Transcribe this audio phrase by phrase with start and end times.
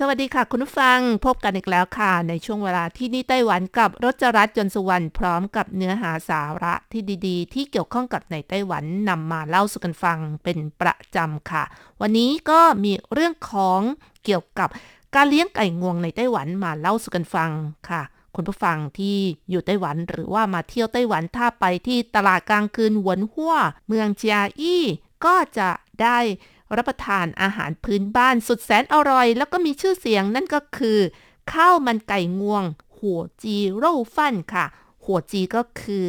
[0.00, 11.64] สวัสดีค่ะ คุณผู้ฟังพบกันอีกแล้วค่ะ ในช่วงเวลาที่นี่ไต้หวันกับรจรัสยนต์สุวรรณพร้อมกับเนื้อหาสาระที่ดีๆ ที่เกี่ยวข้องกับในไต้หวันนำมาเล่าสู่กันฟังเป็นประจำค่ะ
[12.00, 13.80] วันนี้ก็มีเรื่องของ
[14.24, 14.68] เกี่ยวกับ
[15.14, 17.50] การเลี้ยงไก่งวงในไต้หวันมาเล่าสู่กันฟัง
[17.88, 18.02] ค่ะ
[18.34, 19.18] คุณผู้ฟังที่
[19.50, 23.54] อยู่ไต้หวันหรือว่ามาเที่ยวไต้หวันถ้าไปที่ตลาดกลางคืนหวนหัว
[23.86, 24.84] เมืองเจียอี้
[25.24, 25.68] ก็จะ
[26.02, 26.18] ได้
[26.76, 30.98] รับประทานอาหารพื้นบ้านสุดแสนอร่อย แล้วก็มีชื่อเสียงนั่นก็คือ
[31.52, 32.64] ข้าวมันไก่งวง
[32.98, 34.64] หัวจีโร่ฟันค่ะ
[35.04, 36.06] หัวจีก็คือ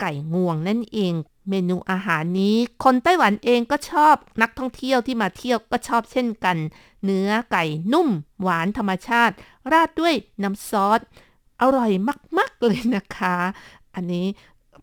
[0.00, 1.14] ไก่งวงนั่นเอง
[1.48, 6.56] เมนูอาหารนี้ คนไต้หวันเองก็ชอบนักท่องเที่ยวที่มาเที่ยวก็ชอบเช่นกัน
[7.04, 8.08] เนื้อไก่นุ่ม
[8.42, 9.34] หวานธรรมชาติ
[9.72, 11.00] ราดด้วยน้ำซอส
[11.60, 11.92] อร่อย
[12.38, 13.36] มาก ๆ เลยนะคะ
[13.94, 14.26] อันนี้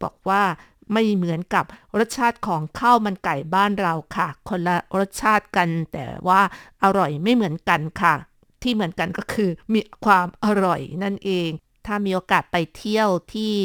[0.03, 0.43] บอกว่า
[0.91, 1.65] ไม่เหมือนกับ
[1.97, 6.41] รสชาติของข้าวมันไก่บ้านเราค่ะ คนละรสชาติกัน แต่ว่า
[6.83, 8.15] อร่อยไม่เหมือนกันค่ะ
[8.61, 11.49] ที่เหมือนกันก็คือมีความอร่อยนั่นเอง
[11.85, 13.55] ถ้ามีโอกาสไปเที่ยวที่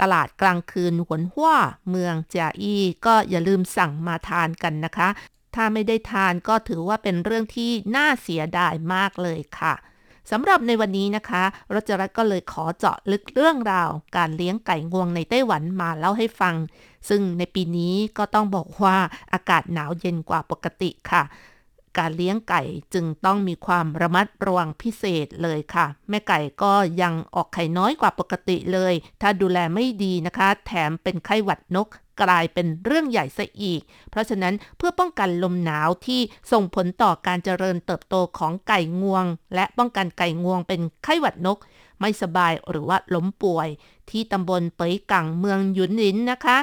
[0.00, 1.52] ตลาดกลางคืนหวนหัว
[1.88, 5.08] เมืองจาอี้ก็อย่าลืมสั่งมาทานกันนะคะ
[5.54, 9.74] ถ้าไม่ได้ทานก็ถือว่าเป็นเรื่องที่น่าเสียดายมากเลยค่ะ
[10.30, 11.42] สำหรับในวันนี้นะคะ
[11.74, 16.54] รจรัสก็เลยขอเจาะลึกเรื่องราว การเลี้ยงไก่งวงในไต้หวันมาเล่าให้ฟัง
[17.08, 18.96] ซึ่งในปีนี้ก็ต้องบอกว่า
[19.32, 21.22] อากาศหนาวเย็นกว่าปกติค่ะ
[21.98, 22.62] การเลี้ยงไก่
[22.94, 26.72] จึงต้องมีความระมัดระวังพิเศษเลยค่ะ แม่ไก่ก็
[27.02, 31.88] ยังออกไข่น้อยกว่าปกติเลย ถ้าดูแลไม่ดีนะคะ แถมเป็นไข้หวัดนก
[32.22, 36.20] กลายเป็นเรื่องใหญ่ซะอีก เพราะฉะนั้นเพื่อป้องกันลมหนาวที่
[36.52, 41.58] ส่งผลต่อการเจริญเติบโตของไก่งวง และป้องกันไก่งวงเป็นไข้หวัดนก
[42.00, 43.68] ไม่สบายหรือว่าล้มป่วย
[44.10, 46.58] ที่ตำบลเปยกังเมืองหยุนหลินนะคะ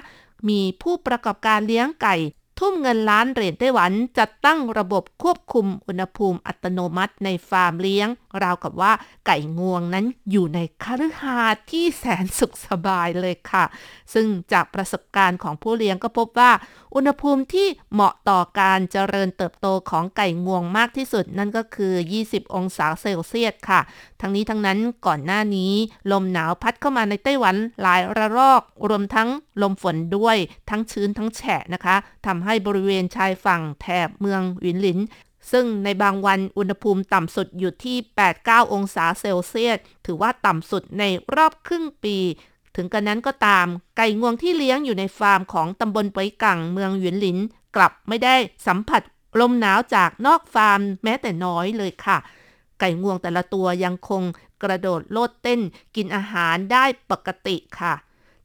[0.49, 2.15] มีผู้ประกอบการเลี้ยงไก่
[2.59, 8.07] ทุ่มเงินล้านเหรียญไต้หวันจัดตั้งระบบควบคุมอุณหภูมิอัตโนมัติในฟาร์มเลี้ยง
[8.43, 8.91] ราวกับว่า
[9.25, 13.65] ไก่งวงนั้นอยู่ในคฤหาสน์ที่แสนสุขสบายเลยค่ะ
[14.13, 16.51] ซึ่งจากประสบการณ์ของผู้เลี้ยงก็พบว่า
[16.95, 21.93] อุณหภูมิที่เหมาะต่อการเจริญเติบโตของไก่งวงมากที่สุดนั่นก็คือ
[22.25, 23.81] 20 องศาเซลเซียสค่ะ
[24.21, 25.73] ทั้งนี้ทั้งนั้นก่อนหน้านี้
[26.11, 29.29] ลมหนาวพัดเข้ามาในไต้หวันหลายระลอก รวมทั้ง
[29.61, 30.37] ลมฝนด้วย
[30.69, 31.95] ทั้งชื้นทั้งแฉะนะคะ
[32.25, 34.99] ทำให้บริเวณชายฝั่งแถบเมืองหวินหลิน
[35.51, 37.97] ซึ่งในบางวันอุณหภูมิต่ำสุดอยู่ที่
[38.35, 41.03] 8-9 องศาเซลเซียส ถือว่าต่ำสุดใน
[41.35, 42.17] รอบครึ่งปี
[42.77, 43.67] ถึงกระนั้นก็ตาม
[43.97, 47.37] ไก่งวงที่เลี้ยงอยู่ในฟาร์มของตำบลปอยกังเมืองหยวนหลิน
[47.75, 48.35] กลับไม่ได้
[48.67, 49.01] สัมผัส
[49.39, 52.17] ลมหนาวจากนอกฟาร์มแม้แต่น้อยเลยค่ะ
[52.79, 54.23] ไก่งวงแต่ละตัวยังคง
[54.63, 55.61] กระโดดโลดเต้น
[55.95, 57.93] กินอาหารได้ปกติค่ะ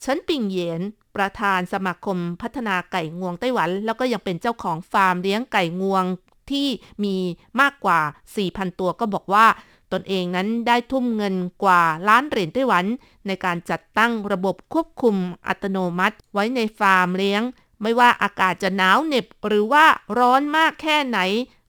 [0.05, 0.81] ฉินปิงเหยียน
[1.17, 6.05] ประธานสมาคมพัฒนาไก่งวงไต้หวัน แล้วก็ยังเป็นเจ้าของฟาร์มเลี้ยงไก่งวง
[6.51, 6.69] ที่
[7.05, 7.17] มี
[7.61, 8.01] มากกว่า
[8.39, 9.47] 4,000 ตัวก็บอกว่า
[9.93, 12.85] ตนเองนั้นได้ทุ่มเงินกว่าล้านเหรียญไต้หวัน
[13.27, 15.17] ในการจัดตั้งระบบควบคุม
[15.49, 17.43] อัตโนมัติ ไว้ในฟาร์มเลี้ยง
[17.83, 19.85] ไม่ว่าอากาศจะหนาวเหน็บหรือว่า
[20.19, 21.19] ร้อนมากแค่ไหน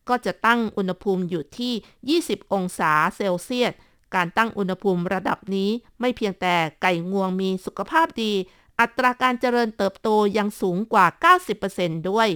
[0.10, 3.74] ก็จะตั้งอุณหภูมิอยู่ที่ 20 องศาเซลเซียส
[4.16, 5.70] การตั้งอุณหภูมิระดับนี้
[6.00, 8.34] ไม่เพียงแต่ไก่งวงมีสุขภาพดี
[8.80, 11.06] อัตราการเจริญเติบโตยังสูงกว่า
[11.58, 12.30] 90%ด้วย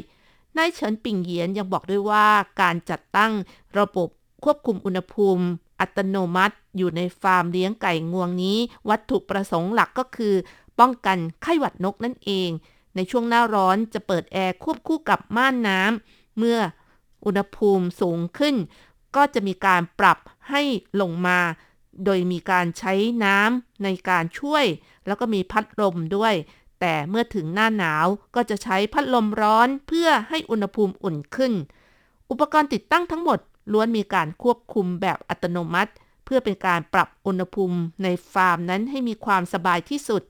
[0.57, 2.27] นายเฉินปิงเหยียนยังบอกด้วยว่า
[2.61, 3.31] การจัดตั้ง
[3.79, 4.09] ระบบ
[4.43, 5.45] ควบคุมอุณหภูมิ
[5.79, 8.57] อัตโนมัติ อยู่ในฟาร์มเลี้ยงไก่งวงนี้
[8.89, 10.35] วัตถุประสงค์หลักก็คือ
[10.79, 12.49] ป้องกันไข้หวัดนกนั่นเอง
[12.95, 16.59] ในช่วงหน้าร้อนจะเปิดแอร์ควบคู่กับม่านน้ำเมื่อ
[17.25, 18.55] อุณหภูมิสูงขึ้น
[19.15, 20.17] ก็จะมีการปรับ
[20.49, 20.61] ให้
[21.01, 21.39] ลงมา
[22.05, 24.65] โดยมีการใช้น้ำในการช่วย
[25.07, 26.33] แล้วก็มีพัดลมด้วย
[26.79, 31.53] แต่เมื่อถึงหน้าหนาวก็จะใช้พัดลมร้อนเพื่อให้อุณหภูมิอุ่นขึ้น
[32.31, 33.39] อุปกรณ์ติดตั้งทั้งหมด
[33.71, 35.91] ล้วนมีการควบคุมแบบอัตโนมัติ
[36.25, 40.23] เพื่อเป็นการปรับอุณหภูมิในฟาร์มนั้นให้มีความสบายที่สุด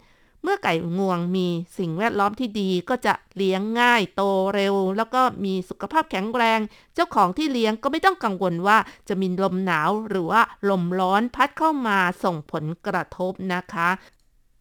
[0.43, 1.47] เมื่อไก่งวงมี
[1.77, 4.21] สิ่งแวดล้อมที่ดีก็จะเลี้ยงง่ายโต
[4.55, 6.59] เร็ว แล้วก็มีสุขภาพแข็งแรง
[6.95, 13.89] เจ้าของที่เลี้ยงก็ไม่ต้องกังวลว่าจะมีลมหนาวหรือว่าลมร้อนพัดเข้ามาส่งผลกระทบนะคะ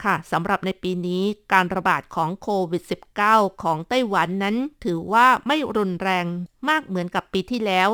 [0.02, 1.22] ค่ะสำหรับในปีนี้
[1.52, 2.82] การระบาดของโควิด
[3.22, 6.26] -19 ของไต้หวันนั้นถือว่าไม่รุนแรง
[6.69, 7.88] มากเหมือนกับปีที่แล้ว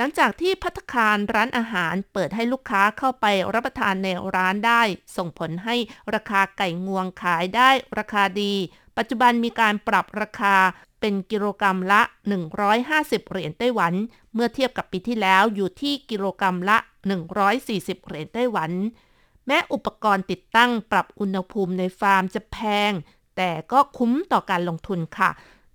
[0.00, 4.82] หลังจากที่พัตตาคารร้านอาหารเปิดให้ลูกค้าเข้าไปรับประทานในร้านได้
[5.16, 5.76] ส่งผลให้
[6.14, 8.54] ราคาไก่งวงขายได้ราคาดี
[8.96, 10.56] ปัจจุบันมีการปรับราคา
[11.00, 12.02] เป็นกิโลกรรัมละ
[12.66, 13.92] 150 เหรียญไต้หวัน
[14.34, 16.78] เมื่อเทียบกับปีที่แล้วอยู่ที่กิโลกรรัมละ
[17.42, 18.70] 140 เหรียญไต้หวัน
[19.46, 22.58] แม้อุปกรณ์ติดตั้งปรับอุณหภูมิในฟาร์มจะแพ
[22.90, 22.92] ง
[23.36, 25.30] แต่ก็คุ้มต่อการลงทุนค่ะ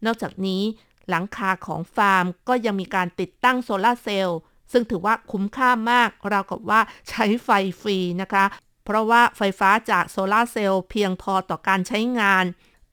[0.05, 0.63] นอกจากนี้
[1.09, 4.39] หลังคาของฟาร์มก็ยังมีการติดตั้งโซลาเซลล์
[4.71, 7.50] ซึ่งถือว่าคุ้มค่ามากราวกับว่าใช้ไฟ
[7.81, 8.45] ฟรีนะคะ
[8.85, 12.45] เพราะว่าไฟฟ้าจากโซลาเซลล์เพียงพอต่อการใช้งาน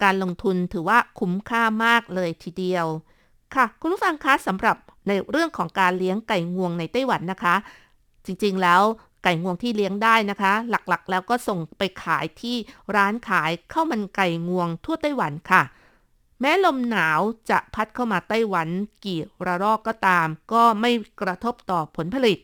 [0.03, 2.87] การลงทุนถือว่าคุ้มค่ามากเลยทีเดียว
[3.55, 4.77] ค่ะ คุณผู้ฟังคะสำหรับ
[5.09, 7.55] ในเรื่องของการเลี้ยงไก่งวงในไต้หวันนะคะ
[8.27, 8.83] จริงๆแล้ว
[9.25, 12.57] ไก่งวงที่เลี้ยงได้นะคะ หลักๆ แล้วก็ส่งไปขายที่
[12.97, 15.63] ร้านขายข้าวมันไก่งวงทั่วไต้หวันค่ะ
[16.41, 17.21] แม้ลมหนาว
[17.51, 18.69] จะพัดเข้ามาไต้หวัน
[19.05, 20.91] กี่ระลอกก็ตาม ก็ไม่
[21.21, 22.39] กระทบต่อผลผลิต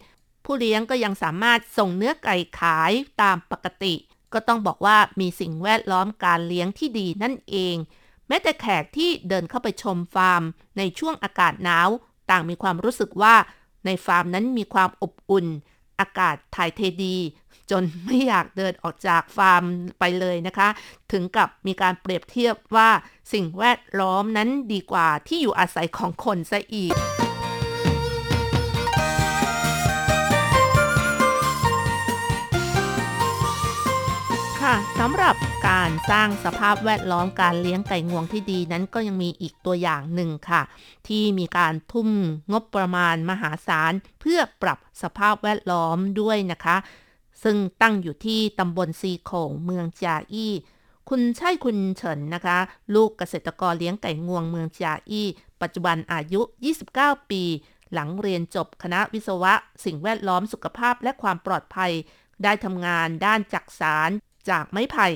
[0.45, 3.95] ผู้เลี้ยงก็ยังสามารถส่งเนื้อไก่ขายตามปกติ
[4.33, 7.77] ก็ต้องบอกว่ามีสิ่งแวดล้อมการเลี้ยงที่ดีนั่นเอง
[8.29, 10.43] แม้แต่แขกที่เดินเข้าไปชมฟาร์ม
[10.79, 11.89] ในช่วงอากาศหนาว
[12.31, 13.35] ต่างมีความรู้สึกว่า
[13.87, 15.47] ในฟาร์มนั้นมีความอบอุ่น
[16.01, 17.17] อากาศถ่ายเทดี
[17.71, 19.63] จนไม่อยากเดินออกจากฟาร์ม
[19.99, 20.69] ไปเลยนะคะ
[21.13, 22.91] ถึงกับมีการเปรียบเทียบว่า
[23.33, 26.97] สิ่งแวดล้อมนั้นดีกว่าที่อยู่อาศัยของคนซะอีก
[34.63, 35.37] ค่ะสำหรับ
[35.69, 40.63] การสร้างสภาพแวดล้อมการเลี้ยงไก่งวงที่ดีนั้นก็ยังมีอีกตัวอย่างหนึ่งค่ะ
[41.09, 42.09] ที่มีการทุ่ม
[42.53, 46.77] งบประมาณมหาศาล เพื่อปรับสภาพแวดล้อมด้วยนะคะ
[47.43, 50.53] ซึ่งตั้งอยู่ที่ตำบลซีโขงเมืองจาอี้
[51.09, 52.59] คุณใช่คุณเฉินนะคะ
[52.95, 55.27] ลูกเกษตรกรเลี้ยงไก่งวงเมืองจาอี้
[55.63, 56.41] ปัจจุบันอายุ
[56.87, 57.43] 29 ปี
[57.93, 59.53] หลังเรียนจบคณะวิศวะ
[59.85, 61.93] สิ่งแวดล้อมสุขภาพและความปลอดภัย
[62.43, 64.11] ได้ทำงานด้านจักสาร
[64.51, 65.09] จากไม้ไผ่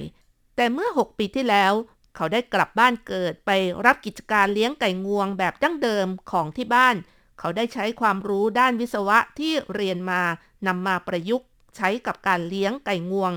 [0.57, 1.73] แต่เมื่อ 6 ปีที่แล้ว
[2.17, 3.51] เขาได้กลับบ้านเกิดไป
[3.87, 6.97] รับกิจการเลี้ยงไก่งวงแบบดั้งเดิมของที่บ้าน
[7.39, 10.23] เขาได้ใช้ความรู้ด้านวิศวะที่เรียนมา
[10.67, 13.33] นำมาประยุกต์ ใช้กับการเลี้ยงไก่งวง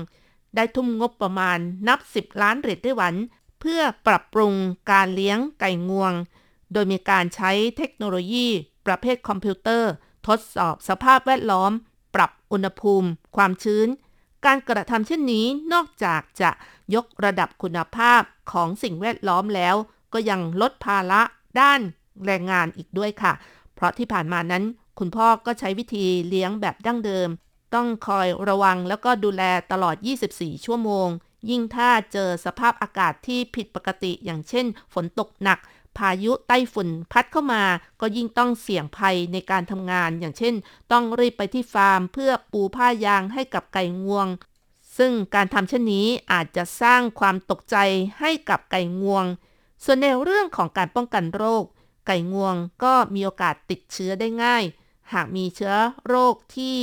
[0.56, 1.58] ได้ทุ่มงบประมาณ
[1.88, 3.14] นับ 10 ล้านเหรียญไต้หวัน
[3.60, 4.54] เพื่อปรับปรุง
[4.92, 6.12] การเลี้ยงไก่งวง
[6.72, 8.46] โดยมีการใช้เทคโนโลยี
[8.86, 9.90] ประเภทคอมพิวเตอร์
[10.26, 11.72] ทดสอบสภาพแวดล้อม
[12.14, 13.88] ปรับอุณหภูมิ ความชื้น
[14.44, 16.50] การกระทำเช่นนี้นอกจากจะ
[16.94, 18.22] ยกระดับคุณภาพ
[18.52, 19.74] ของสิ่งแวดล้อมแล้ว
[20.12, 21.22] ก็ยังลดภาระ
[21.60, 21.80] ด้าน
[22.26, 23.32] แรงงานอีกด้วยค่ะ
[23.74, 24.64] เพราะที่ผ่านมานั้น
[24.98, 27.28] คุณพ่อก็ใช้วิธีเลี้ยงแบบดั้งเดิม
[27.74, 29.42] ต้องคอยระวังแล้วก็ดูแล
[29.72, 29.96] ตลอด
[30.30, 31.08] 24 ชั่วโมง
[31.50, 35.58] ยิ่งถ้าเจอสภาพอากาศที่ผิดปกติอย่างเช่น ฝนตกหนัก
[35.96, 37.62] พายุไต้ฝุ่นพัดเข้ามา
[38.00, 40.54] ก็ยิ่งต้องเสี่ยงภัยในการทำงาน อย่างเช่น
[40.92, 44.26] ต้องรีบไปที่ฟาร์ม เพื่อปูผ้ายางให้กับไก่งวง
[44.98, 47.76] ซึ่งการทำเช่นนี้อาจจะสร้างความตกใจ
[48.20, 49.24] ให้กับไก่งวง
[49.84, 51.64] ส่วนในเรื่องของการป้องกันโรค
[52.06, 52.54] ไก่งวง
[52.84, 54.64] ก็มีโอกาสติดเชื้อได้ง่าย
[55.12, 55.74] หากมีเชื้อ
[56.08, 56.76] โรคที่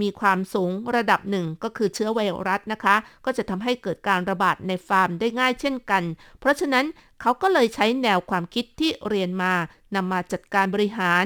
[0.00, 6.02] มีความสูงระดับหนึ่งก็คือเชื้อไวรัสนะคะ ก็จะทำให้เกิดการระบาดในฟาร์มได้ง่ายเช่นกัน
[6.40, 6.86] เพราะฉะนั้น
[7.20, 9.52] เขาก็เลยใช้แนวความคิดที่เรียนมา
[9.94, 11.24] นำมาจัดการบริหาร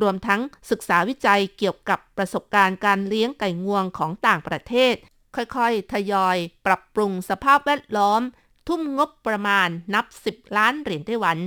[0.00, 4.94] รวมทั้งศึกษาวิจัยเกี่ยวกับประสบการณ์การเลี้ยงไก่งวงของต่างประเทศ
[5.36, 6.36] ค่อยๆ ทยอย
[6.66, 8.22] ปรับปรุงสภาพแวดล้อม
[8.68, 11.38] ทุ่มงบประมาณนับ 10 ล้านเหรียญไต้หวัน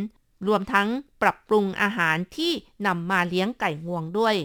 [0.48, 0.88] รวมทั้ง
[1.22, 2.52] ปรับปรุงอาหารที่
[2.88, 4.36] นำมาเลี้ยงไก่งวงด้วย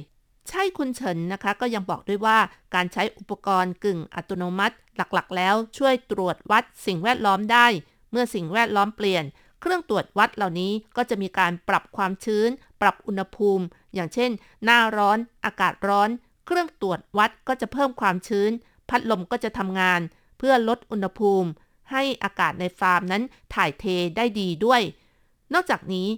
[0.49, 2.38] ใช่คุณเฉินนะคะ ก็ยังบอกด้วยว่า
[2.75, 7.66] การใช้อุปกรณ์กึ่งอัตโนมัติ หลักๆ แล้วช่วยตรวจวัดสิ่งแวดล้อมได้
[8.11, 9.25] เมื่อสิ่งแวดล้อมเปลี่ยน
[9.61, 12.49] เครื่องตรวจวัดเหล่านี้ก็จะมีการปรับความชื้น
[12.80, 14.30] ปรับอุณหภูมิ อย่างเช่น
[14.64, 16.11] หน้าร้อน อากาศร้อน
[16.46, 18.50] เครื่องตรวจวัดก็จะเพิ่มความชื้น
[18.88, 20.00] พัดลมก็จะทำงาน
[20.38, 21.49] เพื่อลดอุณหภูมิ
[21.92, 23.22] ให้อากาศในฟาร์มนั้น
[23.54, 23.84] ถ่ายเท
[24.16, 24.82] ได้ดีด้วย
[25.54, 26.08] นอกจากนี้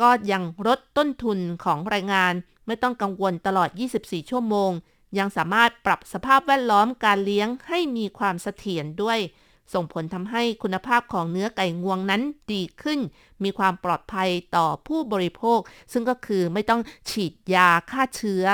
[0.00, 2.34] ก็ยังลดต้นทุนของแรงงาน
[2.68, 3.68] ไม่ต้องกังวลตลอด
[4.00, 4.70] 24 ชั่วโมง
[5.18, 9.18] ยังสามารถปรับสภาพแวดล้อมการเลี้ยงให้มีความเสถียรด้วย
[9.72, 12.22] ส่งผลทำให้คุณภาพของเนื้อไก่งวงนั้น
[12.52, 13.00] ดีขึ้น
[13.44, 15.60] มีความปลอดภัยต่อผู้บริโภค
[15.92, 18.44] ซึ่งก็คือไม่ต้องฉีดยาฆ่าเชื้อ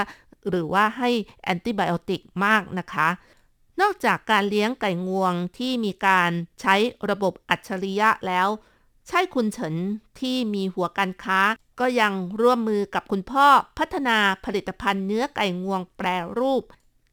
[0.48, 1.10] หรือว่าให้
[1.42, 3.08] แอนติไบโอติกมากนะคะ
[3.80, 6.30] นอกจากการเลี้ยงไก่งวงที่มีการ
[6.60, 6.74] ใช้
[7.10, 8.48] ระบบอัจฉริยะแล้ว
[9.08, 9.74] ใช่คุณเฉิน
[10.20, 11.40] ที่มีหัวการค้า
[11.80, 13.46] ก็ยังร่วมมือกับคุณพ่อ
[13.78, 16.06] พัฒนาผลิตภัณฑ์เนื้อไก่งวงแปร
[16.38, 16.62] รูป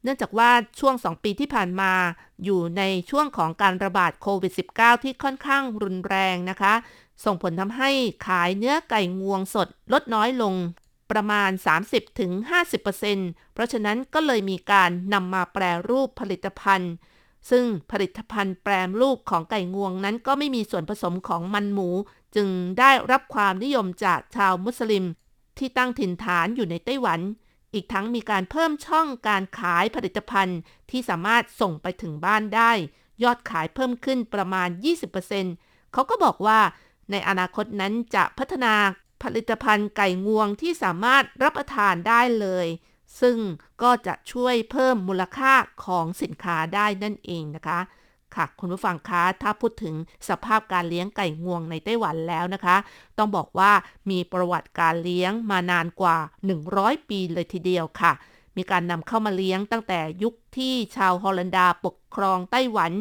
[0.03, 1.94] เนื่องจากว่าช่วง 2 ปีที่ผ่านมา
[2.44, 6.74] อยู่ในช่วงของการระบาดโควิด -19 ที่ค่อนข้างรุนแรงนะคะ
[7.25, 7.89] ส่งผลทำให้
[8.27, 10.56] ขายเนื้อไก่งวงสดลดน้อยลง
[11.12, 11.51] ประมาณ
[12.72, 16.94] 30-50%เพราะฉะนั้นก็เลยมีการนำมาแปรรูปผลิตภัณฑ์
[17.50, 21.89] ซึ่งผลิตภัณฑ์แปรรูปของไก่งวงนั้นก็ไม่มีส่วนผสมของมันหมู
[22.36, 25.06] จึงได้รับความนิยมจากชาวมุสลิม
[25.58, 27.20] ที่ตั้งถิ่นฐานอยู่ในไต้หวัน
[27.74, 30.60] อีกทั้งมีการเพิ่มช่องการขายผลิตภัณฑ์
[30.90, 32.72] ที่สามารถส่งไปถึงบ้านได้
[33.24, 34.70] ยอดขายเพิ่มขึ้นประมาณ
[35.32, 36.60] 20%เขาก็บอกว่า
[37.12, 38.76] ในอนาคตนั้นจะพัฒนา
[39.24, 42.68] ผลิตภัณฑ์ไก่งวงที่สามารถรับประทานได้เลย
[43.22, 43.38] ซึ่ง
[43.82, 45.54] ก็จะช่วยเพิ่มมูลค่า
[45.86, 47.80] ของสินค้าได้นั่นเองนะคะ
[48.36, 49.96] ค่ะ คุณผู้ฟังคะถ้าพูดถึง
[50.30, 52.78] สภาพการเลี้ยงไก่งวงในไต้หวันแล้วนะคะ
[53.18, 53.72] ต้องบอกว่า
[54.10, 56.18] มีประวัติการเลี้ยงมานานกว่า
[56.64, 58.12] 100 ปีเลยทีเดียวค่ะ
[58.58, 62.92] มีการนำเข้ามาเลี้ยงตั้งแต่ยุคที่ชาวฮอลันดาปกครองไต้หวัน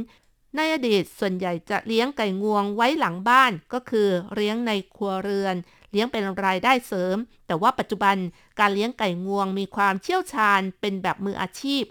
[0.57, 5.57] ในอดีตส่วนใหญ่จะเลี้ยงไก่งวงไว้หลังบ้านก็คือเลี้ยงในครัวเรือน
[5.93, 8.17] เลี้ยงเป็นรายได้เสริม แต่ว่าปัจจุบัน
[8.61, 11.83] การเลี้ยงไก่งวงมีความเชี่ยวชาญเป็นแบบมืออาชีพ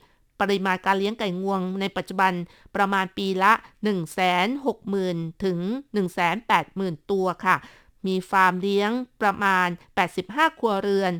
[0.41, 2.33] ปริมาณการเลี้ยงไก่งวงในปัจจุบัน
[2.75, 3.53] ประมาณปีละ
[4.47, 5.59] 160,000 ถึง
[6.35, 7.55] 180,000 ตัวค่ะ
[8.07, 8.91] มีฟาร์มเลี้ยง
[9.21, 9.67] ประมาณ
[10.13, 11.13] 85 ครัวเรือน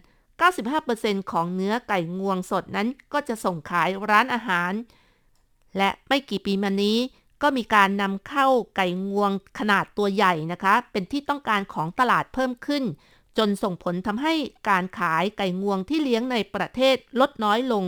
[0.62, 4.74] 95%ของเนื้อไก่งวงสดนั้นก็จะส่งขายร้านอาหาร
[5.78, 6.98] และไม่กี่ปีมานี้
[7.42, 12.84] ก็มีการนำเข้าไก่งวงขนาดตัวใหญ่นะคะ เป็นที่ต้องการของตลาดเพิ่มขึ้น
[13.38, 14.34] จนส่งผลทำให้
[14.70, 17.86] การขายไก่งวงที่เลี้ยงในประเทศลดน้อยลง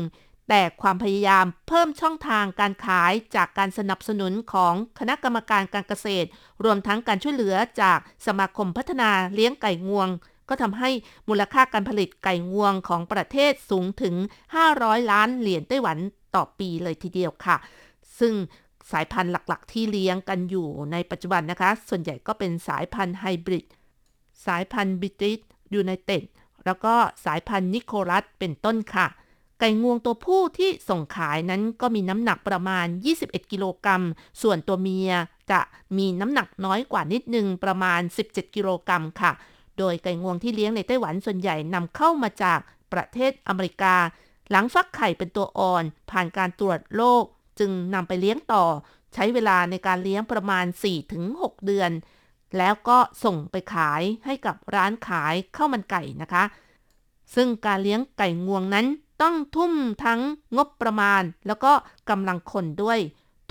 [0.54, 6.28] แต่ความพยายามเพิ่มช่องทางการขายจากการสนับสนุนของคณะกรรมการการเกษตร
[6.64, 10.08] รวมทั้งการช่วยเหลือจากสมาคมพัฒนาเลี้ยงไก่งวง
[10.50, 10.90] ก็ทำให้
[11.30, 14.16] มูลค่าการผลิตไก่งวงของประเทศสูงถึง
[14.64, 15.98] 500 ล้านเหรียญไต้หวัน
[16.36, 17.58] ต่อปีเลยทีเดียวค่ะ
[18.20, 18.34] ซึ่ง
[18.92, 23.66] สายพันธุ์หลักๆ ที่เลี้ยงกันอยู่ในปัจจุบันนะคะ ส่วนใหญ่ก็เป็นสายพันธุ์ไฮบริด
[24.46, 25.40] สายพันธุ์บิติส
[25.74, 26.24] ยูไนเต็ด
[26.66, 26.94] แล้วก็
[27.26, 29.08] สายพันธุ์นิโคลัส เป็นต้นค่ะ
[29.64, 32.86] ไก่งวงตัวผู้ที่ส่งขายนั้นก็มีน้ำหนักประมาณ
[33.20, 34.04] 21 กิโลกรัม
[34.42, 35.12] ส่วนตัวเมีย
[35.52, 35.60] จะ
[35.98, 39.32] มีน้ำหนักน้อยกว่านิดนึงประมาณ 17 กิโลกรัมค่ะ
[39.78, 42.60] โดยไก่งวงที่เลี้ยงในไต้หวันส่วนใหญ่นำเข้ามาจาก
[42.94, 43.96] ประเทศอเมริกา
[44.50, 47.24] หลังฟักไข่เป็นตัวอ่อน ผ่านการตรวจโรค
[47.60, 48.66] จึงนำไปเลี้ยงต่อ
[49.14, 50.66] ใช้เวลาในการเลี้ยงประมาณ
[51.16, 51.92] 4-6 เดือน
[52.58, 56.44] แล้วก็ส่งไปขายให้กับร้านขายข้าวมันไก่นะคะ
[57.36, 58.86] ซึ่งการเลี้ยงไก่งวงนั้น
[59.22, 59.74] ต้องทุ่ม
[60.06, 60.22] ทั้ง
[60.58, 61.74] งบประมาณ แล้วก็
[62.10, 63.00] กำลังคนด้วย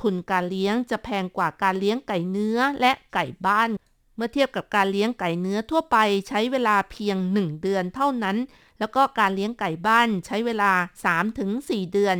[0.00, 3.70] ทุนการเลี้ยงจะแพงกว่าการเลี้ยงไก่เนื้อและไก่บ้าน
[4.16, 5.96] เมื่อเทียบกับการเลี้ยงไก่เนื้อทั่วไป
[6.28, 8.36] ใช้เวลาเพียง 1 เดือนเท่านั้น
[8.78, 10.72] แล้วก็การเลี้ยงไก่บ้านใช้เวลา
[11.32, 12.16] 3-4 เดือน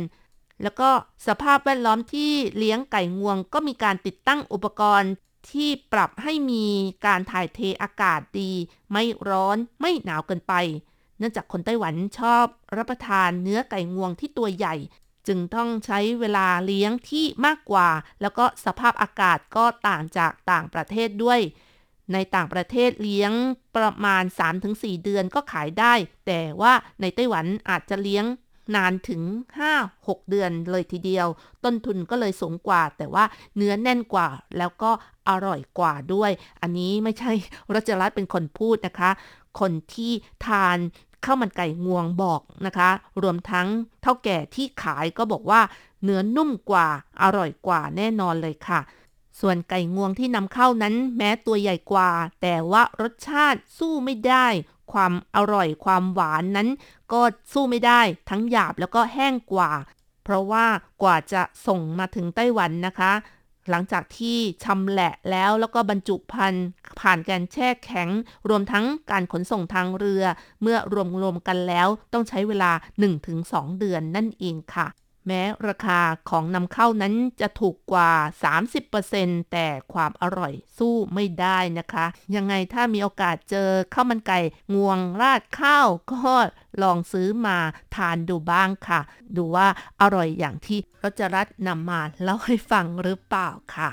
[0.63, 0.89] แล้วก็
[1.27, 5.11] สภาพแวดล้อมที่เลี้ยงไก่งวง ก็มีการติดตั้งอุปกรณ์
[5.51, 6.65] ที่ปรับให้มี
[7.05, 8.51] การถ่ายเทอากาศดี
[8.91, 10.53] ไม่ร้อนไม่หนาวเกินไป
[11.21, 12.45] เนื่องจากคนไต้หวันชอบ
[12.77, 14.75] รับประทานเนื้อไก่งวงที่ตัวใหญ่
[15.27, 17.89] จึงต้องใช้เวลาเลี้ยงที่มากกว่า
[18.21, 21.39] แล้วก็สภาพอากาศก็ต่างจากต่างประเทศด้วย
[22.13, 23.31] ในต่างประเทศเลี้ยง
[23.75, 24.23] ประมาณ
[24.63, 25.93] 3-4 เดือนก็ขายได้
[26.27, 28.25] แต่ว่าในไต้หวันอาจจะเลี้ยง
[28.75, 29.21] นานถึง
[29.75, 31.27] 5-6 เดือนเลยทีเดียว
[31.63, 33.23] ต้นทุนก็เลยสูงกว่า แต่ว่า
[33.55, 34.91] เนื้อแน่นกว่า แล้วก็
[35.29, 37.31] อร่อยกว่าด้วย อันนี้ไม่ใช่
[37.73, 39.11] รัชรัตน์เป็นคนพูดนะคะ
[39.59, 40.11] คนที่
[40.45, 40.77] ทาน
[41.25, 42.89] ข้าวมันไก่งวงบอกนะคะ
[43.21, 43.67] รวมทั้ง
[44.01, 45.61] เท่าแก่ที่ขายก็บอกว่า
[46.03, 46.87] เนื้อนุ่มกว่า
[47.21, 48.79] อร่อยกว่าแน่นอนเลยค่ะ
[49.39, 52.11] ส่วนไก่งวงที่นำเข้านั้นแม้ตัวใหญ่กว่า
[52.41, 54.47] แต่ว่ารสชาติสู้ไม่ได้
[54.93, 56.69] ความอร่อยความหวานนั้น
[57.11, 57.21] ก็
[57.53, 59.71] สู้ไม่ได้ทั้งหยาบแล้วก็แห้งกว่า
[60.23, 60.65] เพราะว่า
[61.03, 63.11] กว่าจะส่งมาถึงไต้หวันนะคะ
[63.69, 66.67] หลังจากที่ชำแหละแล้วแล้วก็บรรจุพันธุ์
[66.99, 68.09] ผ่านการแช่แข็ง
[68.49, 70.23] รวมทั้งการขนส่งทางเรือ
[70.61, 70.77] เมื่อ
[71.21, 72.71] รวมๆกันแล้วต้องใช้เวลา
[73.25, 74.87] 1-2 เดือนนั่นเองค่ะ
[75.27, 78.11] แม้ราคาของนำเข้านั้นจะถูกกว่า
[78.81, 84.39] 30%แต่ความอร่อยสู้ไม่ได้นะคะ ยังไงถ้ามีโอกาสเจอข้าวมันไก่
[84.75, 86.33] งวงราดข้าวก็
[86.83, 87.57] ลองซื้อมา
[87.95, 89.01] ทานดูบ้างค่ะ
[89.37, 89.67] ดูว่า
[90.01, 93.91] อร่อยอย่างที่รจรัตนนำมาเล่าให้ฟังหรือเปล่าค่ะ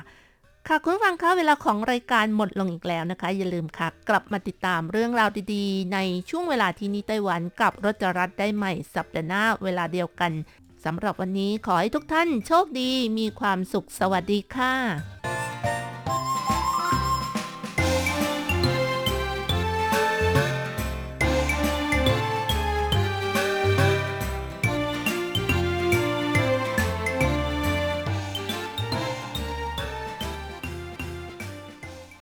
[0.66, 5.99] ค่ะคุณฟังคะเวลาของรายการหมดลงอีกแล้วนะคะ อย่าลืมค่ะ กลับมาติดตามเรื่องราวดีๆ ใน
[6.30, 10.32] ช่วงเวลาที่นี่ไต้หวันกับรจรัตนได้ใหม่สัปดาห์หน้าเวลาเดียวกัน
[10.90, 15.18] สำหรับวันนี้ขอให้ทุกท่านโชคดีมีความสุขสวัสดีค่ะ